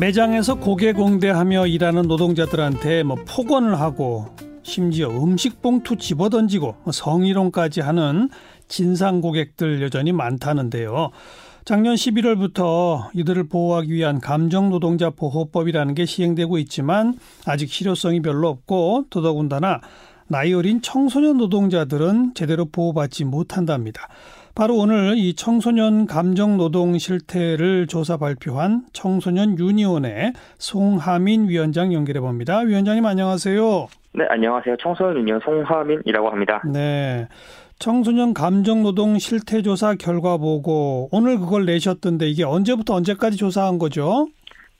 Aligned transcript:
매장에서 0.00 0.56
고개 0.56 0.92
공대하며 0.92 1.68
일하는 1.68 2.02
노동자들한테 2.02 3.04
뭐 3.04 3.16
폭언을 3.28 3.78
하고 3.78 4.26
심지어 4.64 5.08
음식 5.08 5.62
봉투 5.62 5.96
집어던지고 5.96 6.74
뭐 6.82 6.92
성희롱까지 6.92 7.80
하는 7.80 8.28
진상 8.66 9.20
고객들 9.20 9.82
여전히 9.82 10.10
많다는데요. 10.10 11.10
작년 11.64 11.94
11월부터 11.94 13.10
이들을 13.14 13.48
보호하기 13.48 13.92
위한 13.92 14.20
감정노동자 14.20 15.10
보호법이라는 15.10 15.94
게 15.94 16.06
시행되고 16.06 16.58
있지만 16.58 17.14
아직 17.46 17.70
실효성이 17.70 18.20
별로 18.20 18.48
없고 18.48 19.06
더더군다나 19.10 19.80
나이 20.26 20.52
어린 20.54 20.82
청소년 20.82 21.36
노동자들은 21.38 22.34
제대로 22.34 22.64
보호받지 22.64 23.24
못한답니다. 23.24 24.08
바로 24.54 24.76
오늘 24.76 25.14
이 25.16 25.34
청소년 25.34 26.06
감정 26.06 26.56
노동 26.56 26.96
실태를 26.96 27.88
조사 27.88 28.16
발표한 28.16 28.84
청소년 28.92 29.58
유니온의 29.58 30.32
송하민 30.58 31.48
위원장 31.48 31.92
연결해 31.92 32.20
봅니다. 32.20 32.60
위원장님 32.60 33.04
안녕하세요. 33.04 33.88
네, 34.12 34.24
안녕하세요. 34.28 34.76
청소년 34.80 35.16
유니온 35.18 35.40
송하민이라고 35.44 36.30
합니다. 36.30 36.62
네. 36.72 37.26
청소년 37.80 38.32
감정 38.32 38.84
노동 38.84 39.18
실태 39.18 39.60
조사 39.60 39.96
결과 39.96 40.36
보고 40.36 41.08
오늘 41.10 41.40
그걸 41.40 41.66
내셨던데 41.66 42.28
이게 42.28 42.44
언제부터 42.44 42.94
언제까지 42.94 43.36
조사한 43.36 43.78
거죠? 43.80 44.28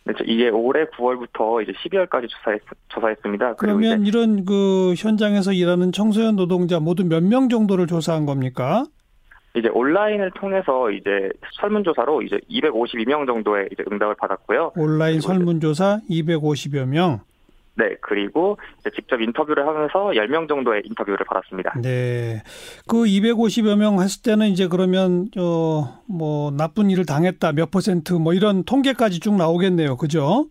네, 0.05 0.13
이게 0.25 0.51
올해 0.51 0.85
9월부터 0.85 1.63
이제 1.65 1.73
12월까지 1.73 2.29
조사했, 2.29 2.61
조사했습니다. 2.91 3.55
그러면 3.57 4.07
이런 4.07 4.45
그 4.45 4.95
현장에서 4.97 5.53
일하는 5.53 5.91
청소년 5.91 6.37
노동자 6.37 6.79
모두 6.79 7.05
몇 7.05 7.25
명 7.25 7.49
정도를 7.49 7.89
조사한 7.89 8.25
겁니까? 8.25 8.85
이제 9.55 9.69
온라인을 9.69 10.33
통해서 10.33 10.91
이제 10.91 11.31
설문조사로 11.61 12.23
이제 12.23 12.39
252명 12.51 13.27
정도의 13.27 13.69
이제 13.73 13.85
응답을 13.91 14.17
받았고요. 14.17 14.73
온라인 14.77 15.21
설문조사 15.21 16.01
250여 16.11 16.87
명. 16.87 17.21
네, 17.77 17.97
그리고 18.01 18.57
직접 18.95 19.21
인터뷰를 19.21 19.67
하면서 19.67 20.11
10명 20.11 20.49
정도의 20.49 20.83
인터뷰를 20.85 21.25
받았습니다. 21.27 21.75
네. 21.83 22.43
그 22.89 22.99
250여 22.99 23.77
명 23.77 24.01
했을 24.01 24.23
때는 24.23 24.49
이제 24.49 24.69
그러면, 24.69 25.29
어, 25.37 26.01
뭐, 26.07 26.53
나쁜 26.53 26.91
일을 26.91 27.05
당했다, 27.05 27.53
몇 27.53 27.73
퍼센트, 27.73 28.13
뭐 28.13 28.33
이런 28.33 28.63
통계까지 28.63 29.19
쭉 29.19 29.35
나오겠네요. 29.35 29.97
그죠? 29.97 30.47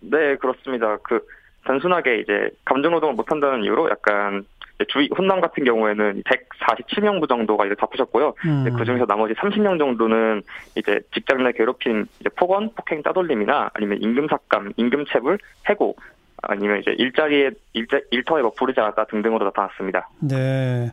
네, 0.00 0.34
그렇습니다. 0.36 0.96
그, 1.04 1.24
단순하게 1.64 2.18
이제 2.18 2.50
감정노동을 2.64 3.14
못한다는 3.14 3.62
이유로 3.62 3.88
약간 3.90 4.44
주의 4.88 5.08
혼남 5.16 5.40
같은 5.40 5.64
경우에는 5.64 6.22
147명부 6.22 7.28
정도가 7.28 7.66
이제 7.66 7.74
답하셨고요. 7.74 8.34
음. 8.44 8.76
그 8.76 8.84
중에서 8.84 9.06
나머지 9.06 9.34
30명 9.34 9.78
정도는 9.78 10.42
이제 10.76 11.00
직장 11.14 11.44
내 11.44 11.52
괴롭힘, 11.52 12.06
이제 12.20 12.28
폭언, 12.36 12.70
폭행 12.74 13.02
따돌림이나 13.02 13.70
아니면 13.74 13.98
임금 14.00 14.28
삭감, 14.28 14.72
임금 14.76 15.04
체불, 15.12 15.38
해고 15.68 15.96
아니면 16.42 16.80
이제 16.80 16.92
일자리에 16.98 17.50
일자, 17.72 18.00
일터에 18.10 18.42
뭐 18.42 18.52
부르지 18.56 18.80
않았다 18.80 19.04
등등으로 19.04 19.44
나타났습니다. 19.46 20.08
네. 20.20 20.90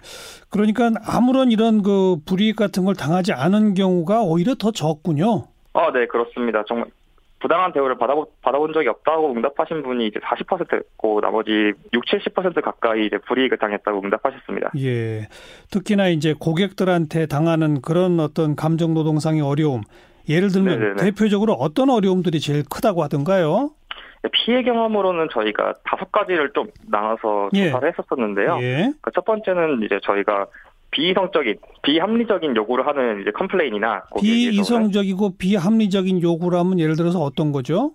그러니까 0.50 0.92
아무런 1.06 1.52
이런 1.52 1.82
그 1.82 2.18
불이익 2.26 2.56
같은 2.56 2.86
걸 2.86 2.96
당하지 2.96 3.34
않은 3.34 3.74
경우가 3.74 4.22
오히려 4.22 4.54
더 4.56 4.72
적군요. 4.72 5.46
아, 5.74 5.92
네, 5.92 6.06
그렇습니다. 6.06 6.64
정말 6.68 6.88
부당한 7.40 7.72
대우를 7.72 7.98
받아본, 7.98 8.26
받아본 8.42 8.74
적이 8.74 8.90
없다고 8.90 9.32
응답하신 9.34 9.82
분이 9.84 10.08
이제 10.08 10.20
40%고 10.20 11.22
나머지 11.22 11.72
6, 11.94 12.06
70% 12.06 12.62
가까이 12.62 13.06
이제 13.06 13.18
불이익을 13.18 13.58
당했다고 13.58 14.02
응답하셨습니다. 14.04 14.72
예. 14.78 15.28
특히나 15.72 16.10
이제 16.10 16.34
고객들한테 16.38 17.26
당하는 17.28 17.82
그런 17.82 18.20
어떤 18.20 18.56
감정 18.56 18.94
노동상의 18.94 19.42
어려움. 19.42 19.82
예를 20.28 20.50
들면 20.50 20.80
네네네. 20.80 20.96
대표적으로 21.04 21.54
어떤 21.54 21.90
어려움들이 21.90 22.40
제일 22.40 22.64
크다고 22.70 23.04
하던가요? 23.04 23.72
피해 24.34 24.62
경험으로는 24.64 25.30
저희가 25.32 25.74
다섯 25.86 26.12
가지를 26.12 26.52
좀 26.54 26.68
나눠서 26.90 27.50
예. 27.54 27.68
조사를 27.70 27.90
했었었는데요. 27.94 28.58
예. 28.62 28.92
그 29.02 29.12
첫 29.16 29.24
번째는 29.26 29.82
이제 29.84 29.98
저희가 30.04 30.46
비이성적인 31.00 31.56
비합리적인 31.82 32.56
요구를 32.56 32.86
하는 32.86 33.22
이제 33.22 33.32
complain이나 33.32 34.04
비이성적이고 34.20 35.38
비합리적인 35.38 36.22
요구를 36.22 36.60
하면 36.60 36.80
예를 36.80 36.96
들어서 36.98 37.20
어떤 37.20 37.52
거죠? 37.54 37.94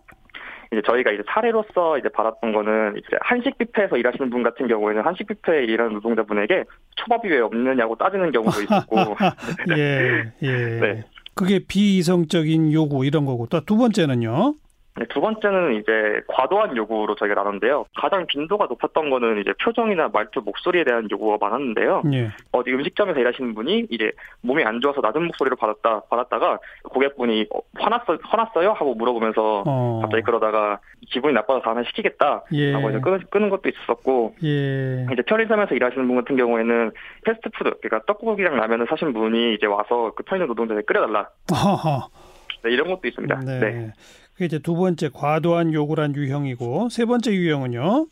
이제 0.73 0.81
저희가 0.87 1.13
이제 1.13 1.23
사례로서 1.29 1.99
이제 1.99 2.09
받았던 2.09 2.53
거는 2.53 2.97
이제 2.97 3.17
한식 3.21 3.59
뷔페에서 3.59 3.97
일하시는 3.99 4.31
분 4.31 4.43
같은 4.43 4.67
경우에는 4.67 5.03
한식 5.05 5.27
뷔페에 5.29 5.65
일하는 5.65 5.93
노동자분에게 5.95 6.65
초밥이 6.97 7.31
왜 7.33 7.41
없느냐고 7.41 7.95
따지는 7.97 8.33
경우도 8.33 8.63
있었고 8.63 8.97
예, 9.77 10.33
예. 10.43 10.49
네. 10.81 11.05
그게 11.35 11.61
비이성적인 11.69 12.73
요구 12.73 13.05
이런 13.05 13.25
거고 13.27 13.47
또 13.47 13.61
두 13.61 13.77
번째는요? 13.77 14.55
네, 14.97 15.05
두 15.09 15.21
번째는 15.21 15.75
이제 15.75 16.21
과도한 16.29 16.77
요구로 16.77 17.17
저희가 17.17 17.35
나눴는데요. 17.35 17.85
가장 17.97 18.27
빈도가 18.27 18.67
높았던 18.67 19.11
거는 19.11 19.41
이제 19.41 19.53
표정이나 19.61 20.09
말투, 20.13 20.41
목소리에 20.45 20.85
대한 20.85 21.09
요구가 21.11 21.37
많았는데요. 21.45 22.05
예. 22.13 22.31
어디 22.53 22.71
음식점에서 22.71 23.19
일하시는 23.19 23.55
분이 23.55 23.89
이제 23.91 24.13
몸이 24.43 24.63
안 24.63 24.81
좋아서 24.81 25.01
낮은 25.01 25.25
목소리로 25.27 25.57
받았다 25.57 26.03
받았다가 26.09 26.61
고객분이 26.85 27.47
어, 27.53 27.59
화났어 27.75 28.19
화났어요 28.23 28.71
하고 28.73 28.95
물어보면서 28.95 29.65
어. 29.67 29.99
갑자기 30.03 30.23
그러다가 30.23 30.79
기분이 31.11 31.35
나빠서 31.35 31.61
다음에 31.63 31.83
시키겠다라고 31.89 32.47
예. 32.55 32.71
이제 32.71 33.01
끄는, 33.01 33.21
끄는 33.31 33.51
것도 33.51 33.69
있었고 33.69 34.37
예. 34.45 35.07
이제 35.13 35.23
편의점에서 35.27 35.75
일하시는 35.75 36.07
분 36.07 36.15
같은 36.17 36.37
경우에는 36.37 36.93
패스트푸드 37.25 37.81
그러니까 37.83 38.03
떡국이랑 38.07 38.55
라면을 38.55 38.87
사신 38.89 39.13
분이 39.13 39.55
이제 39.55 39.67
와서 39.67 40.13
그 40.15 40.23
편의점 40.23 40.47
노동자에 40.47 40.83
끓여달라. 40.83 41.31
네, 42.65 42.71
이런 42.73 42.89
것도 42.89 43.07
있습니다. 43.07 43.41
네. 43.41 43.61
네. 43.61 43.93
그게 44.33 44.47
이제 44.47 44.59
두 44.59 44.75
번째 44.75 45.11
과도한 45.13 45.73
요구란 45.73 46.15
유형이고 46.17 46.89
세 46.89 47.05
번째 47.05 47.33
유형은요? 47.33 48.07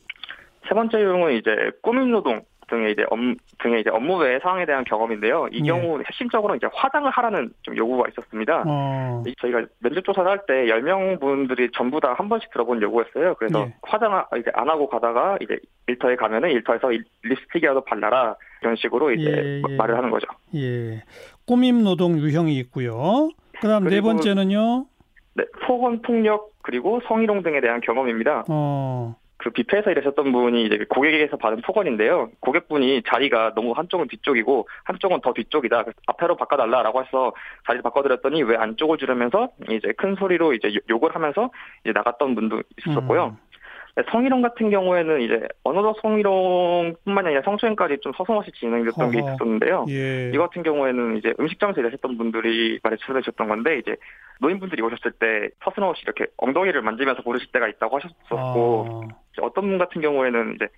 세 0.69 0.75
번째 0.75 1.01
유형은 1.01 1.33
이제 1.39 1.51
꾸민 1.83 2.13
노동 2.13 2.43
등의 2.69 2.93
이제 2.93 3.03
업 3.11 3.19
등의 3.63 3.81
이제 3.83 3.91
업무 3.91 4.17
외 4.19 4.39
상황에 4.39 4.65
대한 4.65 4.85
경험인데요. 4.85 5.49
이 5.53 5.61
예. 5.63 5.67
경우 5.67 5.99
네. 5.99 6.05
핵심적으로 6.07 6.55
이제 6.55 6.67
화장을 6.73 7.11
하라는 7.11 7.53
좀 7.63 7.77
요구가 7.77 8.09
있었습니다. 8.11 8.63
어. 8.67 9.23
저희가 9.41 9.65
면접 9.81 10.05
조사를 10.05 10.31
할 10.31 10.47
때 10.47 10.67
10명 10.73 11.21
분들이 11.21 11.69
전부 11.75 12.01
다 12.01 12.15
한 12.17 12.29
번씩 12.29 12.51
들어본 12.53 12.81
요구였어요. 12.83 13.35
그래서 13.35 13.67
예. 13.67 13.75
화장 13.83 14.25
이제 14.39 14.51
안 14.55 14.69
하고 14.71 14.89
가다가 14.89 15.37
이제 15.41 15.59
일터에 15.89 16.15
가면은 16.17 16.51
일터에서 16.51 16.89
립스틱이라도 17.25 17.85
발라라 17.85 18.37
이런 18.63 18.77
식으로 18.77 19.13
이제 19.13 19.31
예, 19.31 19.63
예. 19.69 19.77
말을 19.77 19.97
하는 19.97 20.11
거죠. 20.11 20.27
예. 20.55 21.03
꾸밈 21.47 21.83
노동 21.83 22.17
유형이 22.19 22.57
있고요. 22.59 23.29
그다음 23.63 23.85
네 23.85 24.01
번째는요. 24.01 24.87
네, 25.35 25.45
폭언, 25.65 26.03
폭력 26.03 26.51
그리고 26.63 27.01
성희롱 27.07 27.45
등에 27.45 27.61
대한 27.61 27.81
경험입니다. 27.81 28.45
어. 28.49 29.15
그 29.37 29.51
뷔페에서 29.51 29.91
일하셨던 29.91 30.31
분이 30.31 30.67
이제 30.67 30.85
고객에게서 30.89 31.37
받은 31.37 31.63
폭언인데요. 31.63 32.31
고객분이 32.41 33.03
자리가 33.09 33.55
너무 33.55 33.73
한쪽은 33.73 34.09
뒤쪽이고 34.09 34.69
한쪽은 34.85 35.21
더 35.21 35.33
뒤쪽이다. 35.33 35.85
앞에로 36.07 36.37
바꿔달라라고 36.37 37.03
해서 37.03 37.33
자리를 37.67 37.83
바꿔드렸더니 37.83 38.43
왜 38.43 38.57
안쪽을 38.57 38.99
주려면서 38.99 39.49
이제 39.71 39.93
큰 39.97 40.17
소리로 40.17 40.55
이제 40.55 40.73
욕을 40.89 41.15
하면서 41.15 41.51
이제 41.85 41.93
나갔던 41.93 42.35
분도 42.35 42.63
있었고요. 42.87 43.37
음. 43.37 43.52
네, 43.95 44.03
성희롱 44.11 44.41
같은 44.41 44.71
경우에는 44.71 45.21
이제 45.21 45.47
언어적 45.65 46.01
성희롱뿐만 46.01 47.27
아니라 47.27 47.43
성추행까지 47.43 47.99
좀 48.01 48.13
서슴없이 48.17 48.51
진행됐던 48.53 49.05
어허. 49.05 49.11
게 49.11 49.19
있었는데요. 49.19 49.85
예. 49.91 50.31
이 50.33 50.39
같은 50.39 50.63
경우에는 50.63 51.19
이제 51.19 51.35
음식점에서 51.39 51.81
일하셨던 51.81 52.17
분들이 52.17 52.81
말에 52.83 52.97
출연하셨던 52.97 53.49
건데 53.49 53.79
이제 53.79 53.97
노인분들이 54.41 54.81
오셨을 54.83 55.13
때 55.13 55.51
서슴없이 55.63 56.03
이렇게 56.05 56.25
엉덩이를 56.39 56.81
만지면서 56.81 57.23
부르실 57.23 57.53
때가 57.53 57.69
있다고 57.69 57.99
하셨었고 57.99 59.05
아. 59.11 59.43
어떤 59.43 59.69
분 59.69 59.79
같은 59.79 60.01
경우에는 60.01 60.55
이제 60.55 60.69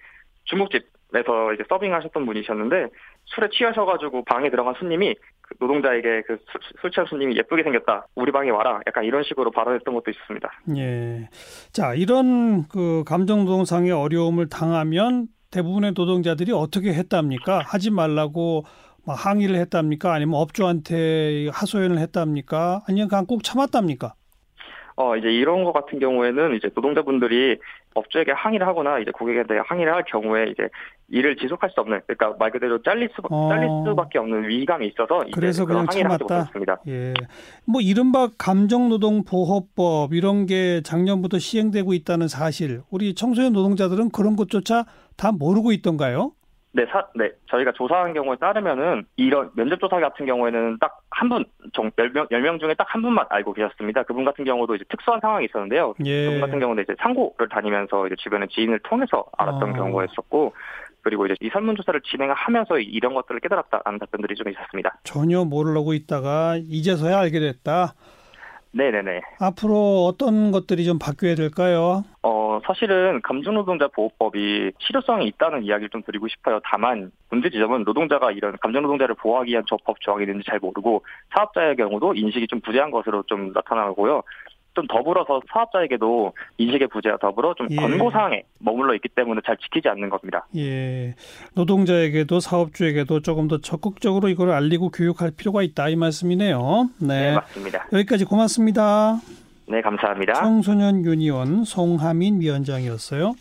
중국집에서 0.44 1.52
이제 1.54 1.62
서빙하셨던 1.68 2.26
분이셨는데 2.26 2.88
술에 3.26 3.48
취하셔가지고 3.50 4.24
방에 4.24 4.50
들어간 4.50 4.74
손님이 4.74 5.14
그 5.46 5.54
노동자에게 5.60 6.22
그 6.22 6.38
술 6.80 6.90
취한 6.90 7.06
손님이 7.06 7.36
예쁘게 7.36 7.62
생겼다. 7.62 8.06
우리 8.14 8.32
방에 8.32 8.50
와라. 8.50 8.80
약간 8.86 9.04
이런 9.04 9.22
식으로 9.24 9.50
발언했던 9.50 9.94
것도 9.94 10.10
있습니다. 10.10 10.50
예. 10.76 11.28
자, 11.72 11.94
이런 11.94 12.66
그 12.68 13.04
감정노동상의 13.06 13.90
어려움을 13.92 14.48
당하면 14.48 15.28
대부분의 15.50 15.92
노동자들이 15.96 16.52
어떻게 16.52 16.92
했답니까? 16.92 17.60
하지 17.64 17.90
말라고 17.90 18.64
항의를 19.06 19.54
했답니까? 19.56 20.12
아니면 20.12 20.34
업주한테 20.40 21.48
하소연을 21.52 21.98
했답니까? 21.98 22.82
아니면 22.88 23.08
그냥 23.08 23.26
꼭 23.26 23.42
참았답니까? 23.44 24.14
어, 24.96 25.16
이제 25.16 25.28
이런 25.28 25.64
것 25.64 25.72
같은 25.72 25.98
경우에는 25.98 26.54
이제 26.56 26.70
노동자분들이 26.74 27.58
업주에게 27.94 28.32
항의를 28.32 28.66
하거나 28.66 28.98
이제 28.98 29.10
고객한테 29.12 29.58
항의를 29.64 29.94
할 29.94 30.04
경우에 30.04 30.46
이제 30.50 30.68
일을 31.08 31.36
지속할 31.36 31.70
수 31.70 31.80
없는 31.80 32.00
그러니까 32.06 32.36
말 32.38 32.50
그대로 32.50 32.82
잘릴 32.82 33.08
수 33.14 33.22
어. 33.30 33.48
잘릴 33.48 33.68
수밖에 33.86 34.18
없는 34.18 34.48
위감이 34.48 34.88
있어서 34.88 35.24
그래서 35.32 35.64
그냥 35.64 35.86
참았다. 35.86 36.50
예. 36.88 37.14
뭐 37.64 37.80
이른바 37.80 38.28
감정노동보호법 38.36 40.12
이런 40.12 40.46
게 40.46 40.80
작년부터 40.82 41.38
시행되고 41.38 41.94
있다는 41.94 42.28
사실 42.28 42.82
우리 42.90 43.14
청소년 43.14 43.52
노동자들은 43.52 44.10
그런 44.10 44.36
것조차 44.36 44.86
다 45.16 45.32
모르고 45.32 45.72
있던가요? 45.72 46.32
네, 46.76 46.86
사, 46.86 47.06
네. 47.14 47.30
저희가 47.46 47.72
조사한 47.72 48.12
경우에 48.14 48.36
따르면은 48.36 49.04
이런 49.16 49.50
면접 49.54 49.78
조사 49.80 50.00
같은 50.00 50.26
경우에는 50.26 50.78
딱 50.80 51.04
한 51.14 51.28
분, 51.28 51.44
정 51.72 51.90
10명, 51.92 52.28
10명 52.30 52.58
중에 52.60 52.74
딱 52.74 52.84
한 52.94 53.02
분만 53.02 53.26
알고 53.30 53.54
계셨습니다. 53.54 54.02
그분 54.02 54.24
같은 54.24 54.44
경우도 54.44 54.74
이제 54.76 54.84
특수한 54.88 55.20
상황이 55.20 55.46
있었는데요. 55.46 55.94
예. 56.04 56.26
그분 56.26 56.40
같은 56.40 56.60
경우는 56.60 56.82
이제 56.84 56.94
상고를 57.00 57.48
다니면서 57.48 58.06
이제 58.06 58.14
주변의 58.18 58.48
지인을 58.48 58.80
통해서 58.84 59.24
알았던 59.36 59.70
어. 59.70 59.72
경우가 59.72 60.04
있었고 60.04 60.52
그리고 61.02 61.26
이제 61.26 61.34
이 61.40 61.48
설문조사를 61.52 62.00
진행하면서 62.02 62.78
이런 62.80 63.14
것들을 63.14 63.40
깨달았다는 63.40 63.98
답변들이 63.98 64.34
좀 64.36 64.48
있었습니다. 64.48 64.96
전혀 65.04 65.44
모르고 65.44 65.92
있다가 65.94 66.56
이제서야 66.68 67.18
알게 67.18 67.40
됐다. 67.40 67.94
네네네. 68.72 69.20
앞으로 69.40 70.04
어떤 70.06 70.50
것들이 70.50 70.84
좀 70.84 70.98
바뀌어야 70.98 71.34
될까요? 71.36 72.02
어, 72.22 72.33
사실은 72.66 73.20
감정노동자 73.22 73.88
보호법이 73.88 74.72
실효성이 74.78 75.26
있다는 75.28 75.64
이야기를 75.64 75.90
좀 75.90 76.02
드리고 76.02 76.28
싶어요. 76.28 76.60
다만 76.64 77.10
문제 77.30 77.50
지점은 77.50 77.84
노동자가 77.84 78.32
이런 78.32 78.56
감정노동자를 78.60 79.14
보호하기 79.16 79.50
위한 79.50 79.64
저법 79.68 80.00
조항이 80.00 80.24
있는지 80.24 80.44
잘 80.48 80.58
모르고 80.58 81.04
사업자의 81.34 81.76
경우도 81.76 82.14
인식이 82.14 82.46
좀 82.48 82.60
부재한 82.60 82.90
것으로 82.90 83.22
좀 83.26 83.52
나타나고요. 83.52 84.22
좀 84.74 84.86
더불어서 84.88 85.40
사업자에게도 85.52 86.32
인식의 86.58 86.88
부재와 86.88 87.16
더불어 87.18 87.54
좀 87.54 87.68
예. 87.70 87.76
권고 87.76 88.10
사항에 88.10 88.42
머물러 88.58 88.94
있기 88.96 89.08
때문에 89.08 89.40
잘 89.46 89.56
지키지 89.56 89.88
않는 89.88 90.10
겁니다. 90.10 90.46
예. 90.56 91.14
노동자에게도 91.54 92.40
사업주에게도 92.40 93.20
조금 93.20 93.48
더 93.48 93.58
적극적으로 93.58 94.28
이걸 94.28 94.50
알리고 94.50 94.90
교육할 94.90 95.30
필요가 95.36 95.62
있다 95.62 95.88
이 95.88 95.96
말씀이네요. 95.96 96.90
네, 97.00 97.06
네 97.06 97.34
맞습니다. 97.34 97.86
여기까지 97.92 98.24
고맙습니다. 98.24 99.20
네, 99.66 99.80
감사합니다. 99.80 100.34
청소년 100.34 101.04
유니온 101.04 101.64
송하민 101.64 102.40
위원장이었어요. 102.40 103.34